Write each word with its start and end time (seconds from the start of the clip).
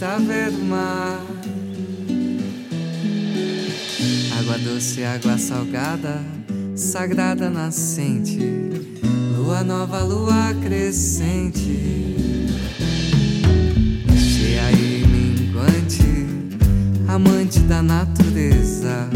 está 0.00 0.16
ver 0.16 0.48
o 0.48 0.64
mar. 0.64 1.20
Água 4.38 4.56
doce, 4.56 5.04
água 5.04 5.36
salgada, 5.36 6.22
sagrada 6.74 7.50
nascente, 7.50 8.38
lua 9.36 9.62
nova, 9.62 10.00
lua 10.02 10.54
crescente. 10.62 12.16
Cheia 14.16 14.72
e 14.72 15.04
minguante, 15.06 16.26
amante 17.06 17.60
da 17.60 17.82
natureza 17.82 19.06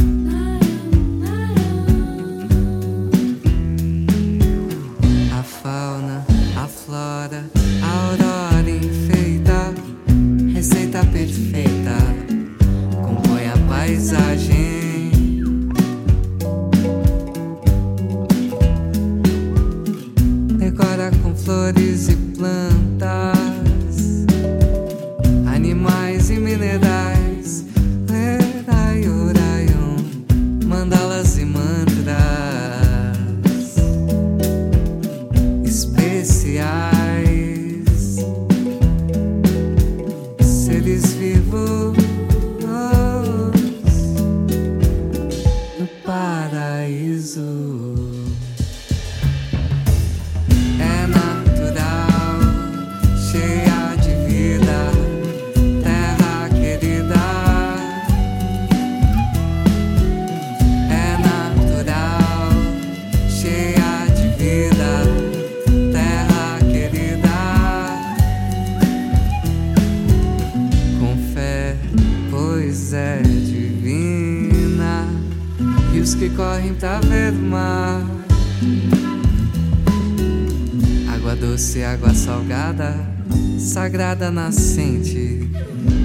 sagrada 83.95 84.29
nascente, 84.29 85.49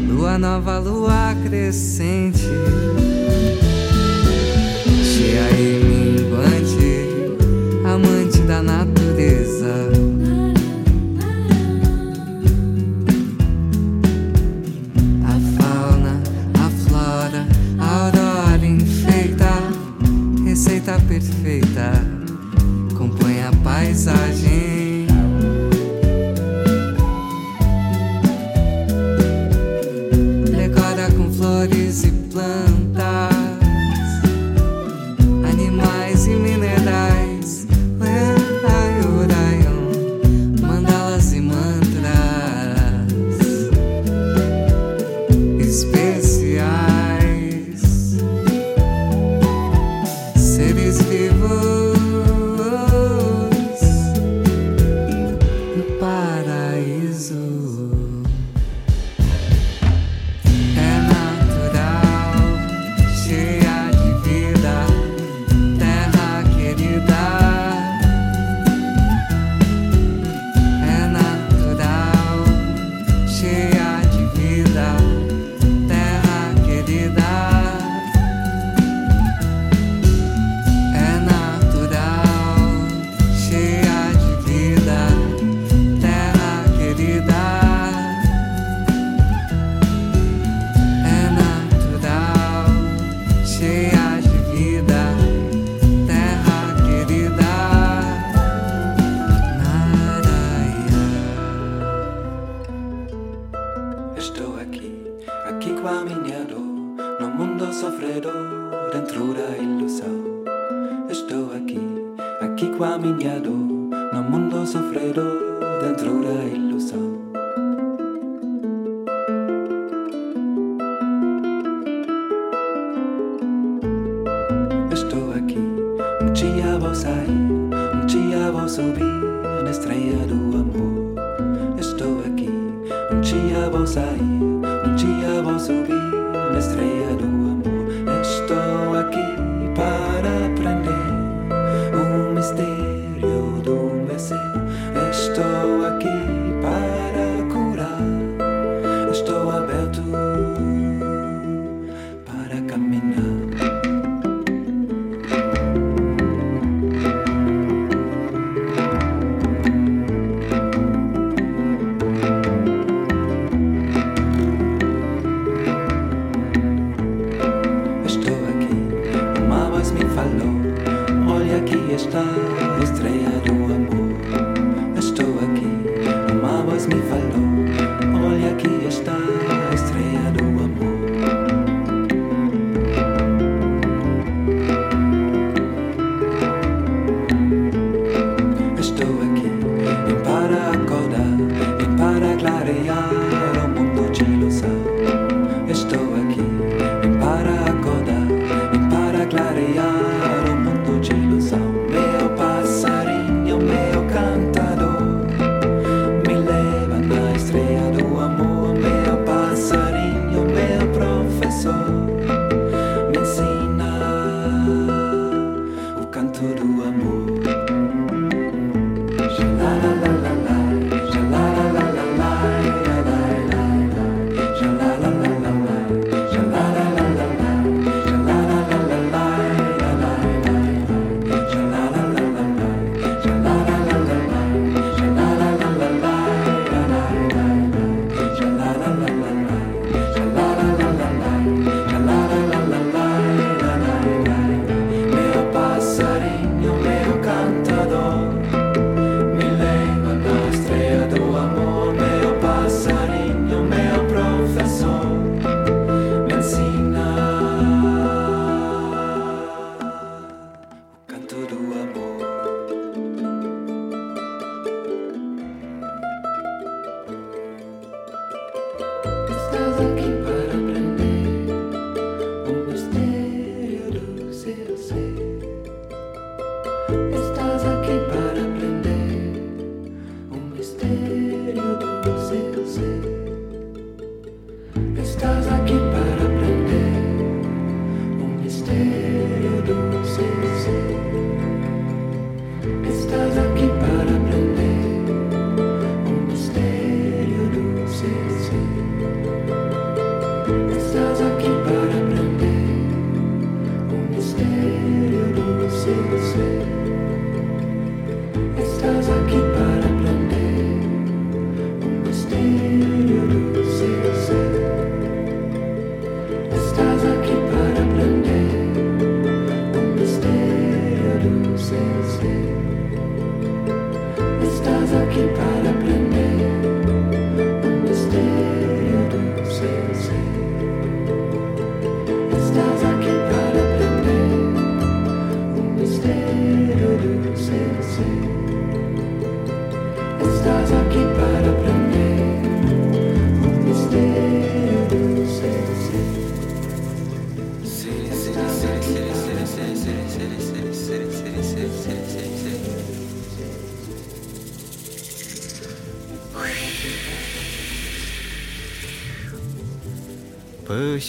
lua 0.07 0.37
nova, 0.37 0.77
lua 0.77 1.35
crescente. 1.43 2.45
Cheia 5.03 5.45
aí. 5.45 5.78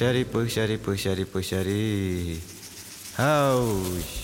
Pushari, 0.01 0.25
pushari, 0.25 0.79
pushari, 0.79 1.25
pushari. 1.27 2.41
House. 3.19 4.20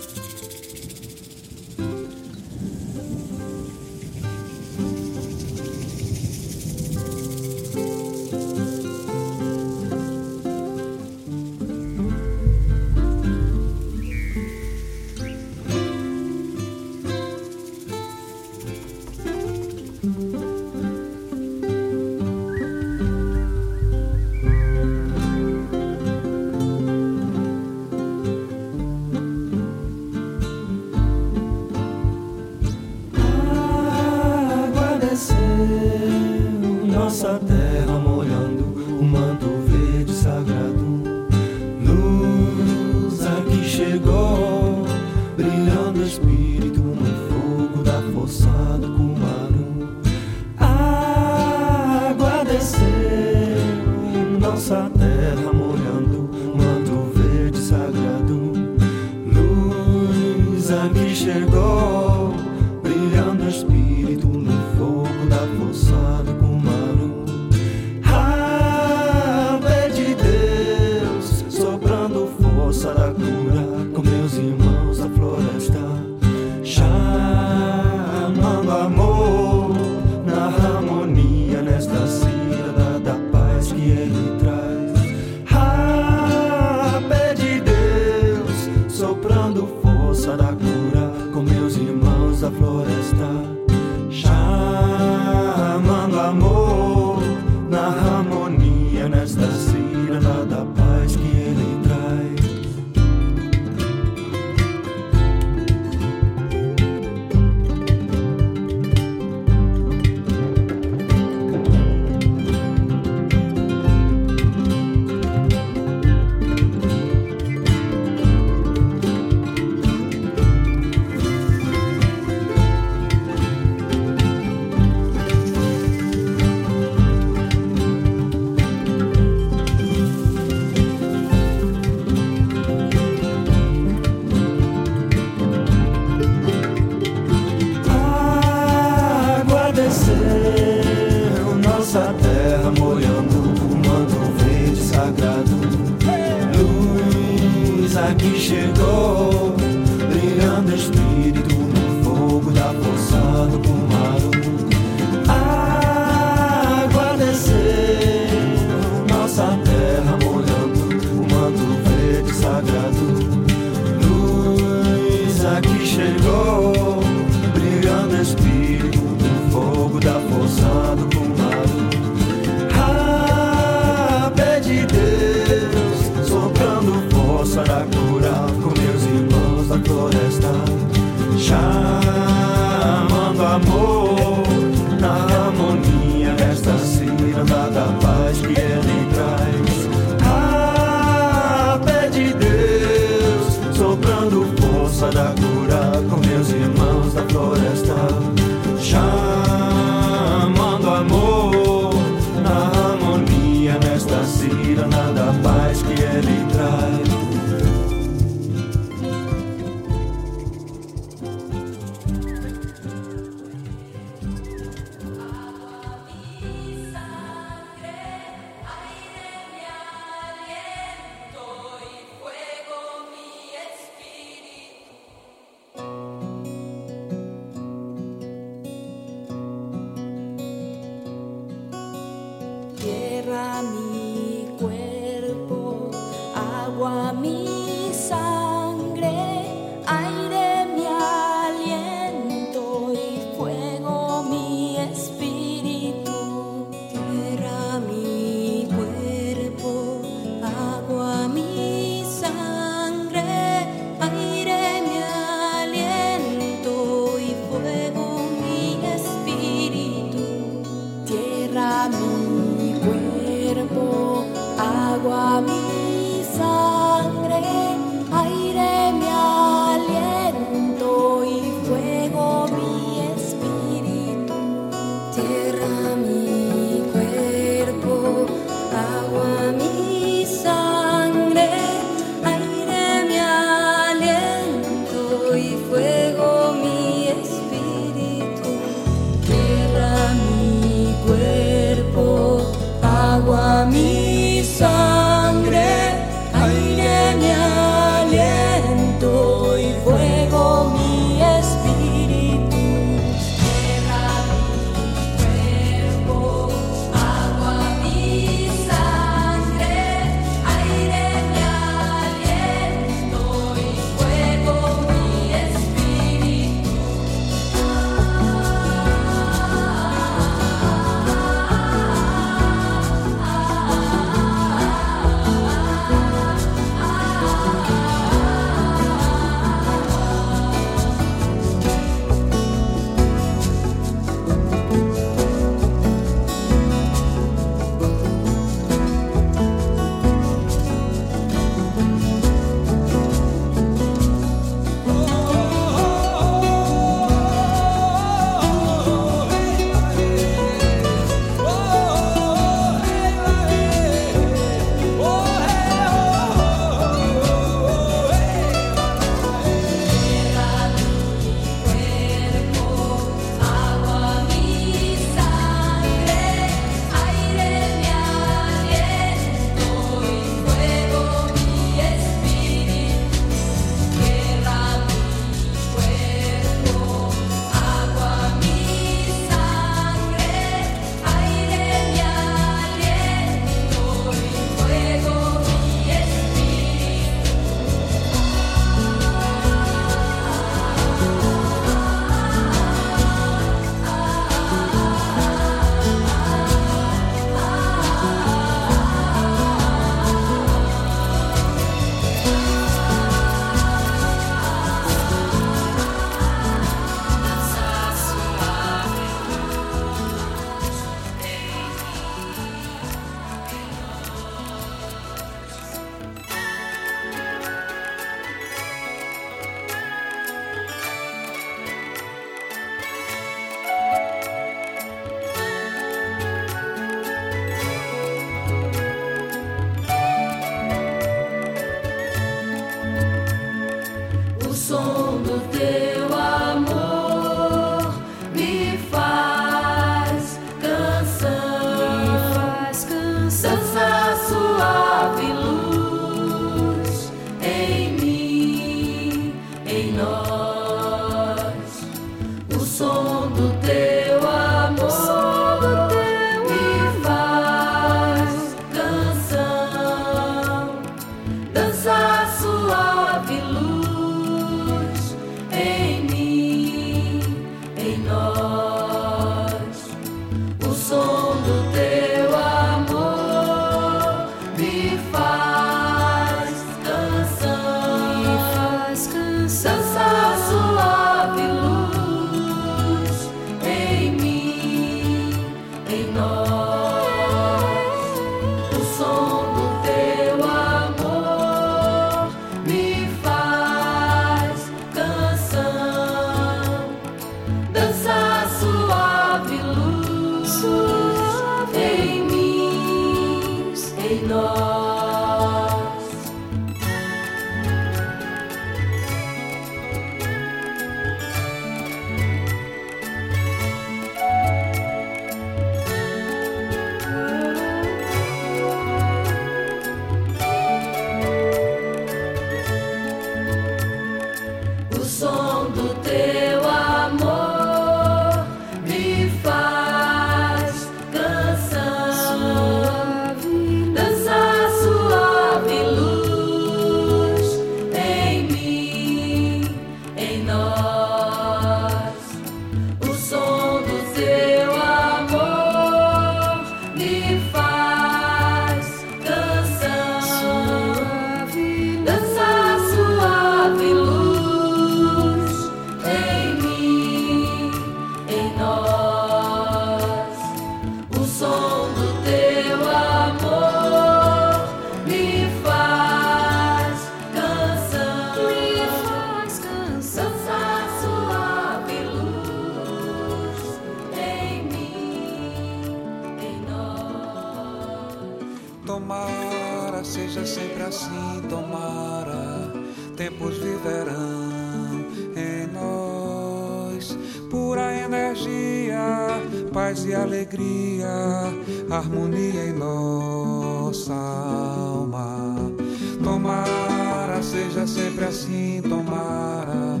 tomara, 596.40 597.42
seja 597.42 597.86
sempre 597.86 598.24
assim, 598.24 598.82
tomara. 598.82 600.00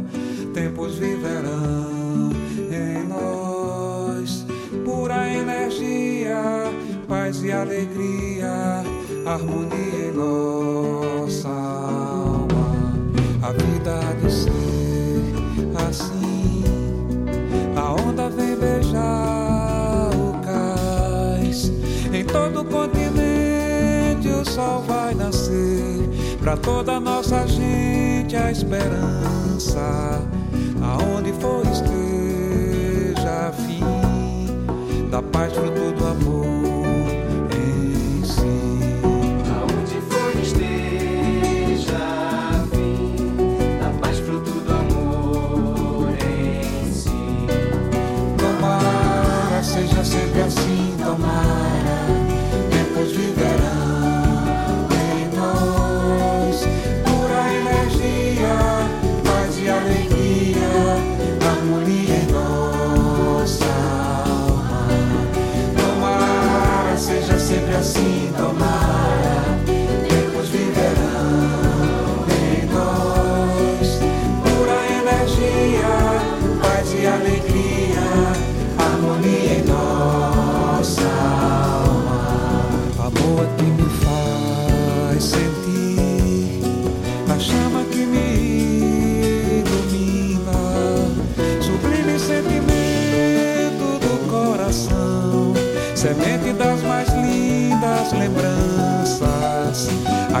Tempos 0.54 0.96
viverão 0.96 2.30
em 2.70 3.06
nós 3.06 4.46
pura 4.84 5.28
energia, 5.28 6.42
paz 7.06 7.42
e 7.42 7.52
alegria, 7.52 8.82
harmonia 9.26 10.08
em 10.08 10.12
nossa 10.12 11.48
alma. 11.48 12.94
A 13.42 13.52
vida 13.52 13.98
há 13.98 14.12
de 14.14 14.32
ser 14.32 15.34
assim, 15.88 16.64
a 17.76 17.92
onda 17.92 18.30
vem 18.30 18.56
beijar 18.56 20.10
o 20.14 20.32
cais 20.42 21.70
em 22.12 22.24
todo 22.24 22.62
o 22.62 22.64
continente. 22.64 24.28
O 24.28 24.44
sol 24.44 24.82
para 26.50 26.56
toda 26.56 26.98
nossa 26.98 27.46
gente 27.46 28.34
a 28.34 28.50
esperança, 28.50 30.20
aonde 30.82 31.32
for 31.34 31.62
esteja 31.64 33.48
a 33.48 33.52
fim 33.52 33.84
da 35.08 35.22
paz 35.22 35.52
pro 35.52 35.70
do 35.70 36.06
amor 36.08 37.06
em 37.54 38.24
si. 38.24 38.42
Aonde 39.48 40.00
for 40.08 40.40
esteja 40.42 41.96
a 41.96 42.66
fim 42.66 43.78
da 43.78 43.90
paz 44.00 44.18
pro 44.18 44.40
do 44.40 44.72
amor 44.72 46.08
em 46.10 46.92
si. 46.92 47.10
Tomara 48.38 49.62
seja 49.62 50.04
sempre 50.04 50.40
assim, 50.40 50.96
tomara. 50.98 51.69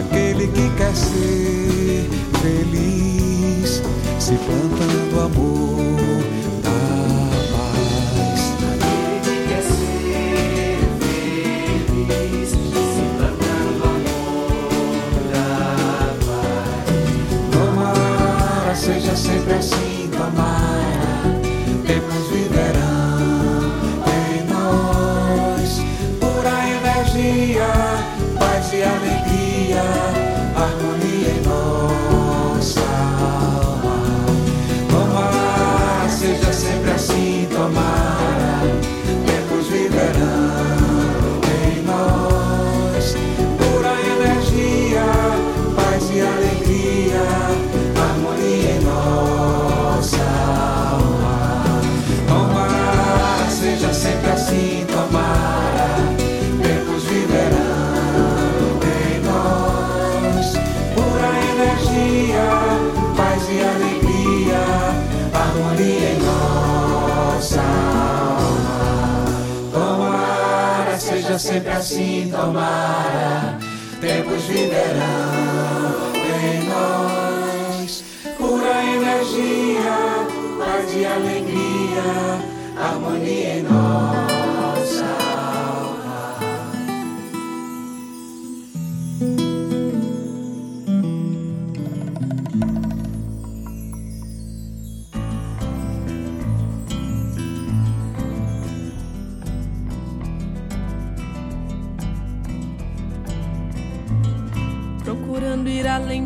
aquele 0.00 0.46
que 0.48 0.70
quer 0.76 0.94
ser 0.96 2.08
feliz, 2.40 3.82
se 4.18 4.34
plantando 4.34 5.20
amor 5.20 6.22
da 6.62 6.78
paz. 7.52 8.40
Aquele 8.72 9.20
que 9.20 9.36
quer 9.48 9.62
ser 9.62 10.78
feliz, 11.98 12.48
se 12.48 13.04
plantando 13.16 13.80
amor 13.84 15.12
da 15.32 15.46
paz. 16.26 16.88
Tomara 17.52 18.74
seja 18.74 19.14
sempre 19.14 19.52
assim, 19.54 20.08
tomara. 20.16 21.20
Temos 21.86 22.19
seja 71.30 71.38
sempre 71.38 71.70
assim, 71.70 72.28
tomara. 72.30 73.58
Tempos 74.00 74.42
viverão 74.44 76.12
em 76.42 76.64
nós. 76.68 78.04
Pura 78.36 78.84
energia, 78.84 80.26
paz 80.58 80.94
e 80.96 81.04
alegria, 81.04 82.38
harmonia 82.76 83.58
em 83.58 83.62
nossa 83.62 84.29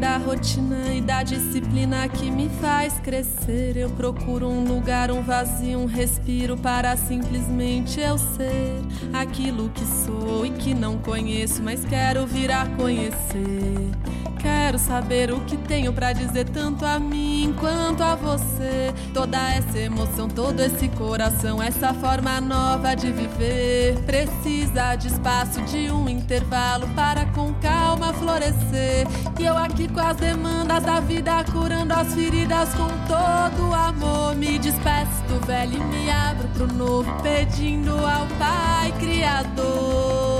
da 0.05 0.19
rotina 0.19 0.93
e 0.95 1.01
da 1.01 1.23
disciplina 1.23 2.07
que 2.11 2.31
me 2.31 2.51
faz 2.61 3.01
crescer. 3.01 3.75
Eu 3.75 3.89
procuro 3.89 4.47
um 4.47 4.63
lugar, 4.63 5.11
um 5.11 5.23
vazio, 5.23 5.79
um 5.79 5.87
respiro 5.87 6.59
para 6.59 6.95
simplesmente 6.95 7.99
eu 7.99 8.19
ser 8.19 8.83
aquilo 9.15 9.71
que 9.71 9.83
sou 9.87 10.45
e 10.45 10.51
que 10.51 10.75
não 10.75 10.99
conheço, 10.99 11.63
mas 11.63 11.87
quero 11.87 12.27
vir 12.27 12.53
a 12.53 12.67
conhecer. 12.77 14.34
Quero 14.65 14.79
saber 14.79 15.31
o 15.31 15.41
que 15.41 15.59
tenho 15.59 15.93
pra 15.93 16.15
dizer 16.15 16.49
tanto 16.49 16.87
a 16.87 16.99
mim 16.99 17.55
quanto 17.61 18.03
a 18.03 18.15
você. 18.15 18.95
Toda 19.13 19.37
essa 19.53 19.79
emoção, 19.79 20.27
todo 20.27 20.59
esse 20.61 20.89
coração, 20.89 21.63
essa 21.63 21.93
forma 21.93 22.41
nova 22.41 22.95
de 22.95 23.13
viver. 23.13 23.99
Precisa 24.07 24.97
de 24.97 25.09
espaço, 25.09 25.61
de 25.65 25.91
um 25.91 26.09
intervalo 26.09 26.89
para 26.97 27.27
com 27.27 27.53
calma 27.61 28.15
florescer. 28.15 29.07
E 29.39 29.45
eu 29.45 29.55
aqui 29.55 29.87
com 29.87 30.01
as 30.01 30.17
demandas 30.17 30.83
da 30.83 30.99
vida, 30.99 31.45
curando 31.53 31.93
as 31.93 32.15
feridas 32.15 32.71
com 32.73 32.89
todo 33.07 33.75
amor. 33.75 34.35
Me 34.35 34.59
despeço 34.59 35.23
do 35.29 35.47
velho 35.47 35.75
e 35.75 35.85
me 35.85 36.11
abro 36.11 36.49
pro 36.49 36.67
novo, 36.73 37.15
pedindo 37.23 37.91
ao 37.91 38.27
Pai 38.39 38.95
Criador. 38.99 40.34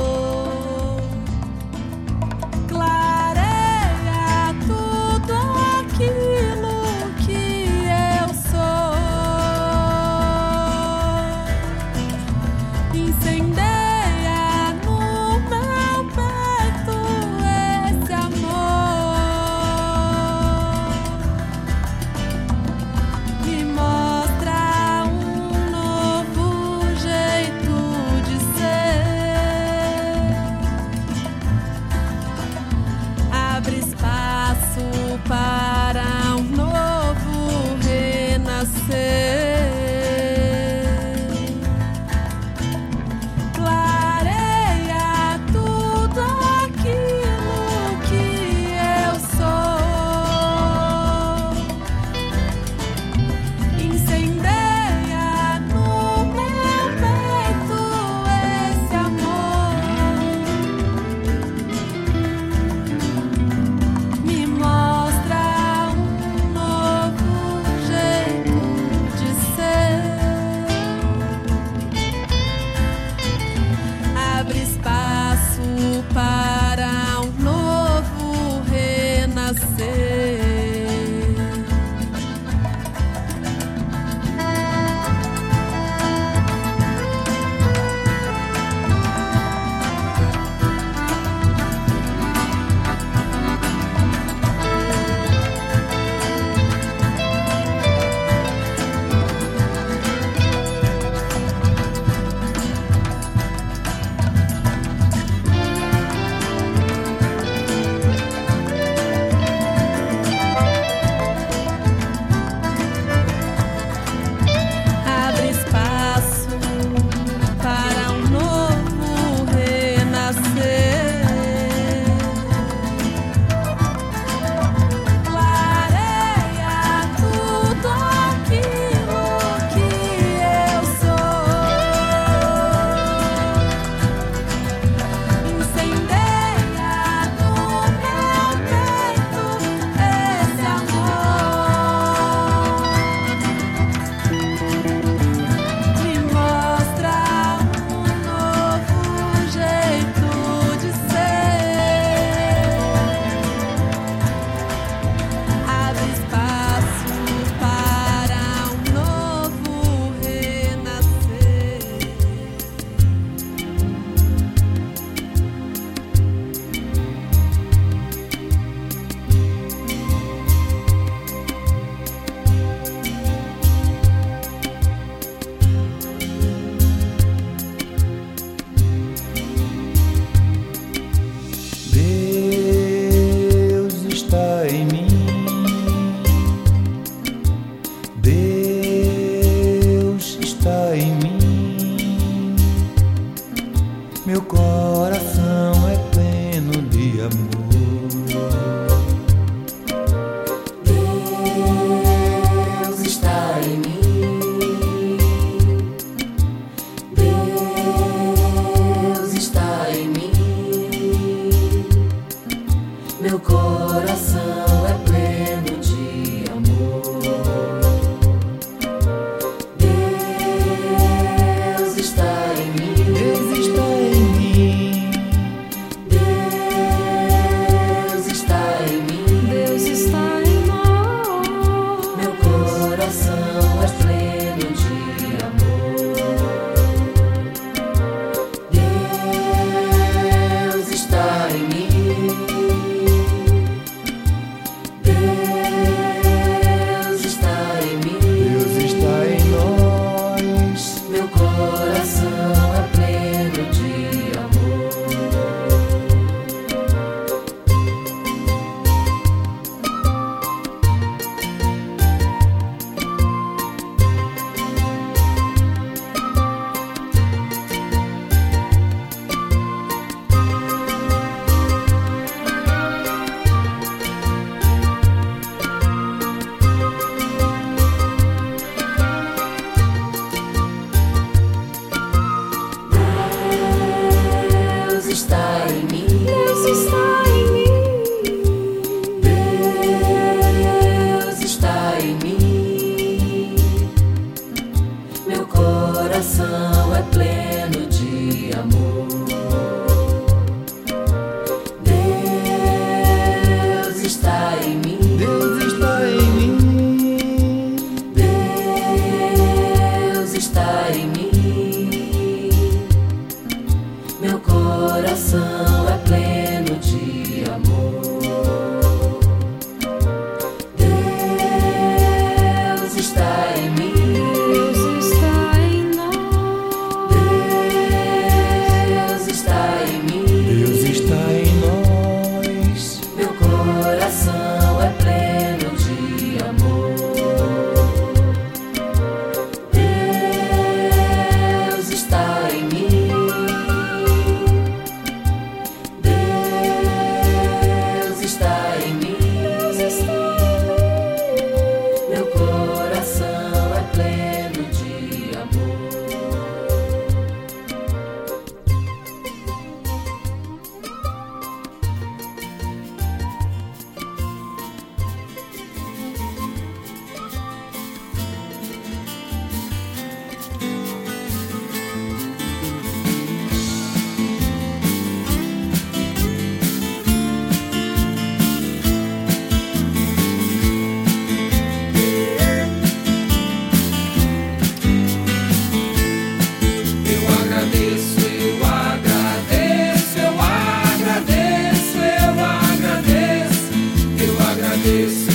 this. 394.85 395.34